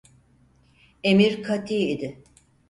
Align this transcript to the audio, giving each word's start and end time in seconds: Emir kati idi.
Emir 1.09 1.37
kati 1.45 1.77
idi. 1.91 2.11